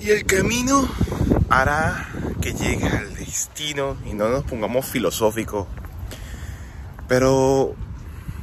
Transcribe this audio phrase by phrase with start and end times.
[0.00, 0.88] Y el camino
[1.50, 2.08] hará
[2.40, 5.66] que llegue al destino y no nos pongamos filosóficos.
[7.06, 7.74] Pero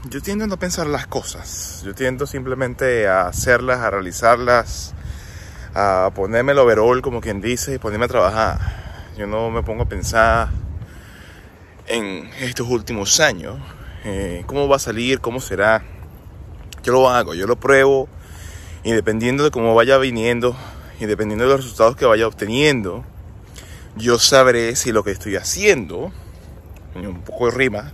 [0.08, 1.82] yo tiendo a no pensar las cosas.
[1.84, 4.94] Yo tiendo simplemente a hacerlas, a realizarlas,
[5.74, 8.60] a ponerme el overall, como quien dice, y ponerme a trabajar.
[9.18, 10.50] Yo no me pongo a pensar
[11.88, 13.58] en estos últimos años,
[14.06, 15.84] eh, cómo va a salir, cómo será.
[16.84, 18.08] Yo lo hago, yo lo pruebo,
[18.84, 20.56] y dependiendo de cómo vaya viniendo,
[21.00, 23.06] y dependiendo de los resultados que vaya obteniendo,
[23.96, 26.12] yo sabré si lo que estoy haciendo,
[26.96, 27.94] un poco de rima,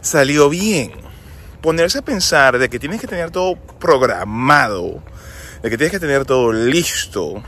[0.00, 0.92] salió bien.
[1.60, 5.02] Ponerse a pensar de que tienes que tener todo programado,
[5.62, 7.42] de que tienes que tener todo listo,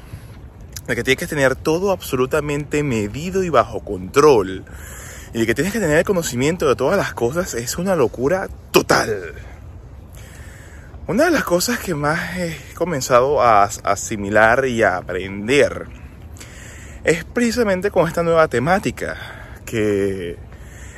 [0.86, 4.64] de que tienes que tener todo absolutamente medido y bajo control,
[5.34, 8.48] y de que tienes que tener el conocimiento de todas las cosas, es una locura
[8.70, 9.34] total.
[11.08, 15.86] Una de las cosas que más he comenzado a asimilar y a aprender
[17.04, 19.16] es precisamente con esta nueva temática,
[19.64, 20.36] que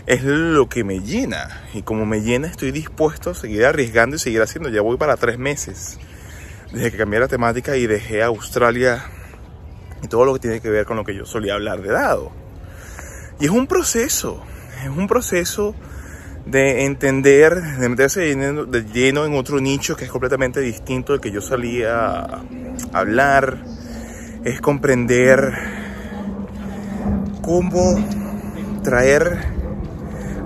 [0.06, 1.62] es lo que me llena.
[1.74, 4.70] Y como me llena, estoy dispuesto a seguir arriesgando y seguir haciendo.
[4.70, 5.98] Ya voy para tres meses
[6.72, 9.04] desde que cambié la temática y dejé Australia
[10.02, 12.32] y todo lo que tiene que ver con lo que yo solía hablar de dado.
[13.40, 14.42] Y es un proceso,
[14.82, 15.74] es un proceso
[16.46, 21.30] de entender, de meterse de lleno, en otro nicho que es completamente distinto del que
[21.30, 22.42] yo salía a
[22.92, 23.58] hablar,
[24.44, 25.52] es comprender
[27.42, 27.98] cómo
[28.82, 29.38] traer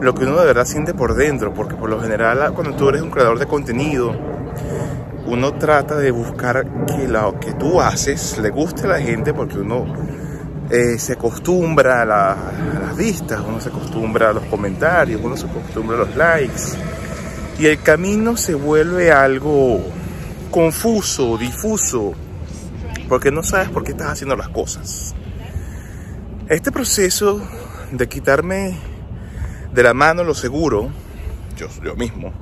[0.01, 3.03] lo que uno de verdad siente por dentro, porque por lo general cuando tú eres
[3.03, 4.17] un creador de contenido,
[5.27, 9.59] uno trata de buscar que lo que tú haces le guste a la gente porque
[9.59, 9.87] uno
[10.73, 15.97] eh, se acostumbra a, las vistas, uno se acostumbra a los comentarios, uno se acostumbra
[15.97, 16.63] a los likes.
[17.59, 19.85] Y el camino se vuelve algo
[20.51, 22.15] confuso, difuso,
[23.07, 25.15] porque no sabes por qué estás haciendo las cosas.
[26.49, 27.47] Este proceso
[27.91, 28.79] de quitarme
[29.75, 30.91] de la mano lo seguro,
[31.55, 32.33] yo, yo mismo,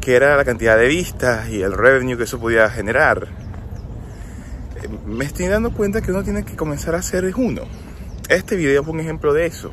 [0.00, 3.28] que era la cantidad de vistas y el revenue que eso podía generar,
[5.12, 7.62] me estoy dando cuenta que uno tiene que comenzar a es uno.
[8.28, 9.72] Este video fue un ejemplo de eso.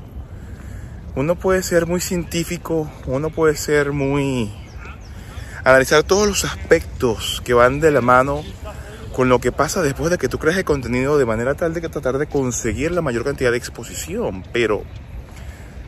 [1.15, 4.53] Uno puede ser muy científico, uno puede ser muy...
[5.63, 8.43] analizar todos los aspectos que van de la mano
[9.15, 11.81] con lo que pasa después de que tú creas el contenido de manera tal de
[11.81, 14.43] que tratar de conseguir la mayor cantidad de exposición.
[14.53, 14.83] Pero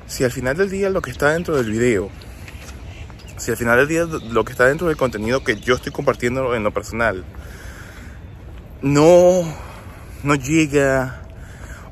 [0.08, 2.10] si al final del día lo que está dentro del video,
[3.38, 6.56] si al final del día lo que está dentro del contenido que yo estoy compartiendo
[6.56, 7.26] en lo personal,
[8.81, 9.44] no,
[10.24, 11.22] no llega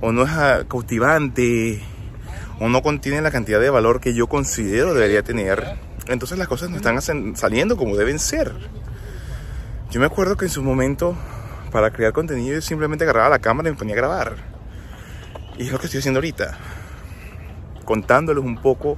[0.01, 1.81] o no es cautivante
[2.59, 6.69] o no contiene la cantidad de valor que yo considero debería tener, entonces las cosas
[6.69, 8.53] no están saliendo como deben ser.
[9.91, 11.15] Yo me acuerdo que en su momento,
[11.71, 14.35] para crear contenido, yo simplemente agarraba la cámara y me ponía a grabar.
[15.57, 16.57] Y es lo que estoy haciendo ahorita.
[17.85, 18.97] Contándoles un poco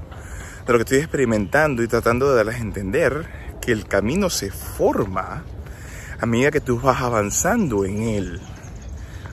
[0.66, 3.26] de lo que estoy experimentando y tratando de darles a entender
[3.62, 5.44] que el camino se forma
[6.22, 8.40] a medida que tú vas avanzando en él,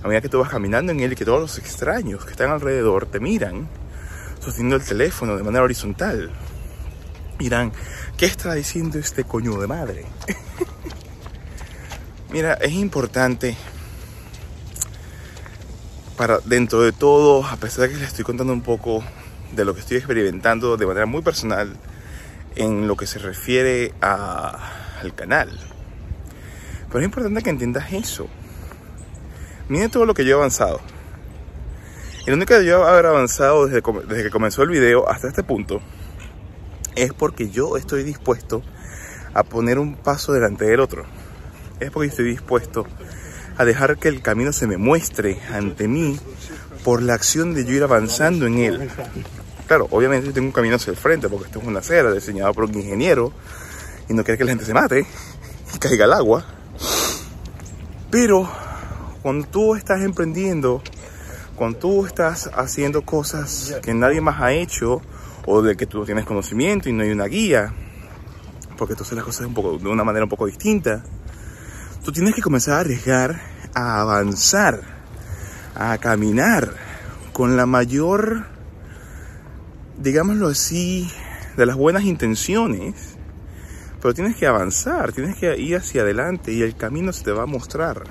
[0.02, 2.50] a medida que tú vas caminando en él y que todos los extraños que están
[2.50, 3.68] alrededor te miran,
[4.40, 6.30] sosteniendo el teléfono de manera horizontal,
[7.38, 7.72] miran,
[8.16, 10.06] ¿qué está diciendo este coño de madre?
[12.30, 13.54] Mira, es importante
[16.16, 19.04] para dentro de todo, a pesar de que les estoy contando un poco
[19.52, 21.76] de lo que estoy experimentando de manera muy personal
[22.56, 25.50] en lo que se refiere al canal,
[26.88, 28.28] pero es importante que entiendas eso.
[29.68, 30.80] Mira todo lo que yo he avanzado.
[32.26, 35.42] Y lo único que yo haber avanzado desde, desde que comenzó el video hasta este
[35.42, 35.80] punto
[36.94, 38.62] es porque yo estoy dispuesto
[39.34, 41.04] a poner un paso delante del otro.
[41.80, 42.86] Es porque estoy dispuesto
[43.56, 46.18] a dejar que el camino se me muestre ante mí
[46.84, 48.90] por la acción de yo ir avanzando en él.
[49.66, 52.52] Claro, obviamente yo tengo un camino hacia el frente porque esto es una acera diseñada
[52.52, 53.32] por un ingeniero
[54.08, 55.06] y no quiere que la gente se mate
[55.74, 56.57] y caiga al agua.
[58.10, 58.48] Pero
[59.22, 60.82] cuando tú estás emprendiendo,
[61.56, 65.02] cuando tú estás haciendo cosas que nadie más ha hecho
[65.44, 67.74] o de que tú tienes conocimiento y no hay una guía,
[68.78, 71.04] porque tú haces las cosas poco, de una manera un poco distinta,
[72.02, 73.42] tú tienes que comenzar a arriesgar,
[73.74, 74.80] a avanzar,
[75.74, 76.74] a caminar
[77.34, 78.46] con la mayor,
[79.98, 81.10] digámoslo así,
[81.56, 83.17] de las buenas intenciones
[84.00, 87.42] pero tienes que avanzar, tienes que ir hacia adelante y el camino se te va
[87.42, 88.04] a mostrar.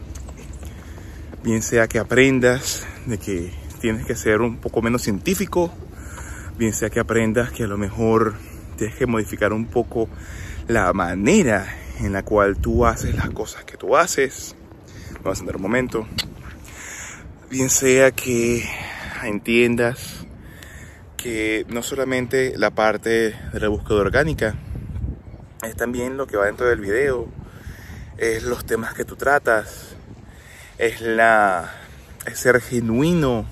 [1.43, 5.71] Bien sea que aprendas de que tienes que ser un poco menos científico,
[6.57, 8.35] bien sea que aprendas que a lo mejor
[8.75, 10.09] tienes que modificar un poco
[10.67, 11.65] la manera
[11.99, 14.55] en la cual tú haces las cosas que tú haces,
[15.23, 16.07] vamos a tener un momento.
[17.49, 18.67] Bien sea que
[19.23, 20.25] entiendas
[21.15, 24.55] que no solamente la parte de la búsqueda orgánica,
[25.67, 27.27] es también lo que va dentro del video,
[28.17, 29.95] es los temas que tú tratas,
[30.77, 31.71] es la
[32.25, 33.45] es ser genuino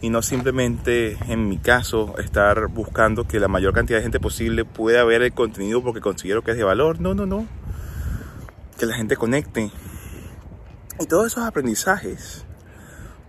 [0.00, 4.64] y no simplemente en mi caso estar buscando que la mayor cantidad de gente posible
[4.64, 7.00] pueda ver el contenido porque considero que es de valor.
[7.00, 7.46] No, no, no.
[8.78, 9.70] Que la gente conecte.
[11.00, 12.44] Y todos esos aprendizajes,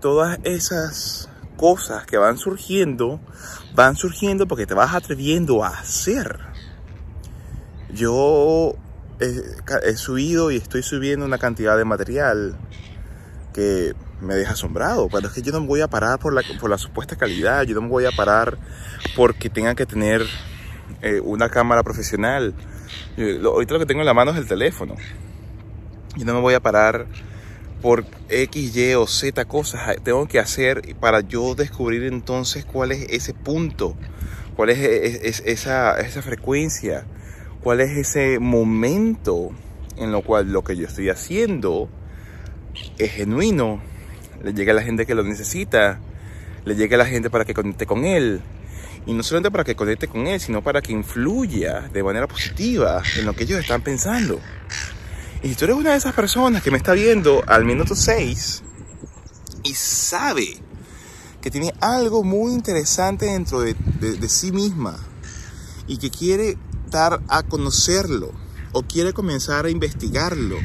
[0.01, 3.19] todas esas cosas que van surgiendo,
[3.73, 6.46] van surgiendo porque te vas atreviendo a hacer.
[7.97, 8.75] Yo
[9.19, 12.55] he, subido y estoy subiendo una cantidad de material
[13.53, 15.09] que me deja asombrado.
[15.11, 17.63] Pero es que yo no me voy a parar por la, por la supuesta calidad,
[17.63, 18.57] yo no me voy a parar
[19.15, 20.21] porque tenga que tener
[21.01, 22.53] eh, una cámara profesional.
[23.17, 24.95] Yo, ahorita lo que tengo en la mano es el teléfono.
[26.15, 27.07] Yo no me voy a parar
[27.81, 29.97] por X, Y o Z cosas.
[30.03, 33.95] Tengo que hacer para yo descubrir entonces cuál es ese punto,
[34.55, 34.79] cuál es,
[35.45, 37.05] esa, esa frecuencia,
[37.61, 39.51] cuál es ese momento
[39.97, 41.89] en lo cual lo que yo estoy haciendo
[42.97, 43.81] es genuino,
[44.43, 45.99] le llega a la gente que lo necesita,
[46.65, 48.41] le llega a la gente para que conecte con él.
[49.05, 53.01] Y no solamente para que conecte con él, sino para que influya de manera positiva
[53.17, 54.39] en lo que ellos están pensando.
[55.41, 58.63] Y si tú eres una de esas personas que me está viendo al minuto 6
[59.63, 60.57] y sabe
[61.41, 64.97] que tiene algo muy interesante dentro de, de sí misma
[65.87, 66.57] y que quiere
[66.93, 68.31] a conocerlo
[68.71, 70.57] o quiere comenzar a investigarlo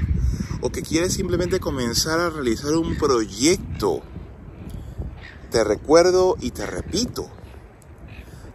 [0.60, 4.02] o que quieres simplemente comenzar a realizar un proyecto,
[5.50, 7.28] te recuerdo y te repito,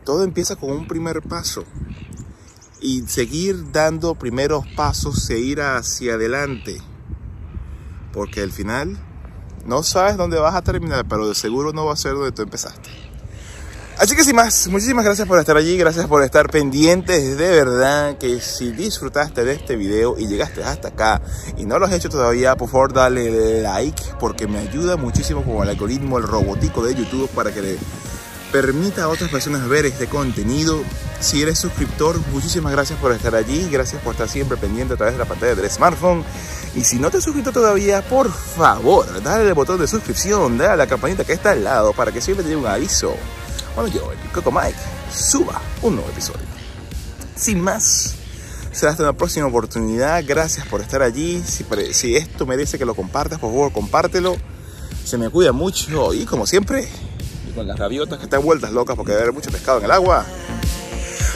[0.05, 1.65] todo empieza con un primer paso
[2.79, 6.81] y seguir dando primeros pasos e ir hacia adelante,
[8.13, 8.97] porque al final
[9.65, 12.41] no sabes dónde vas a terminar, pero de seguro no va a ser donde tú
[12.41, 13.06] empezaste.
[13.99, 17.35] Así que sin más, muchísimas gracias por estar allí, gracias por estar pendientes.
[17.35, 21.19] De verdad que si disfrutaste de este video y llegaste hasta acá
[21.57, 25.63] y no lo has hecho todavía, por favor dale like porque me ayuda muchísimo como
[25.63, 27.77] el algoritmo, el robotico de YouTube para que le
[28.51, 30.79] permita a otras personas ver este contenido.
[31.19, 35.15] Si eres suscriptor, muchísimas gracias por estar allí, gracias por estar siempre pendiente a través
[35.15, 36.23] de la pantalla del smartphone.
[36.75, 40.73] Y si no te has suscrito todavía, por favor, dale el botón de suscripción, dale
[40.73, 43.15] a la campanita que está al lado para que siempre te llegue un aviso
[43.77, 44.75] bueno, yo, el Coco Mike,
[45.13, 46.41] suba un nuevo episodio.
[47.35, 48.15] Sin más,
[48.71, 50.23] será hasta una próxima oportunidad.
[50.25, 51.43] Gracias por estar allí.
[51.43, 54.35] Si, esto merece que lo compartas, por favor, compártelo.
[55.05, 56.89] Se me cuida mucho y como siempre,
[57.47, 59.91] y con las gaviotas que están vueltas locas porque debe haber mucho pescado en el
[59.91, 60.25] agua,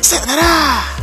[0.02, 1.01] ¡se ganará!